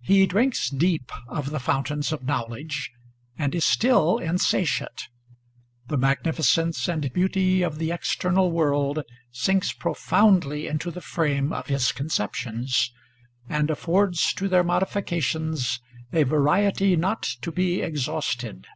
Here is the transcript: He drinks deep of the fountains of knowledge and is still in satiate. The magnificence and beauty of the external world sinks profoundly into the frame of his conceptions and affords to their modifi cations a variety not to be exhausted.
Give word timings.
He 0.00 0.26
drinks 0.26 0.68
deep 0.68 1.12
of 1.28 1.50
the 1.50 1.60
fountains 1.60 2.10
of 2.10 2.24
knowledge 2.24 2.90
and 3.38 3.54
is 3.54 3.64
still 3.64 4.18
in 4.18 4.36
satiate. 4.38 5.06
The 5.86 5.96
magnificence 5.96 6.88
and 6.88 7.12
beauty 7.12 7.62
of 7.62 7.78
the 7.78 7.92
external 7.92 8.50
world 8.50 9.04
sinks 9.30 9.70
profoundly 9.72 10.66
into 10.66 10.90
the 10.90 11.00
frame 11.00 11.52
of 11.52 11.68
his 11.68 11.92
conceptions 11.92 12.92
and 13.48 13.70
affords 13.70 14.32
to 14.32 14.48
their 14.48 14.64
modifi 14.64 15.04
cations 15.04 15.78
a 16.12 16.24
variety 16.24 16.96
not 16.96 17.22
to 17.42 17.52
be 17.52 17.80
exhausted. 17.80 18.66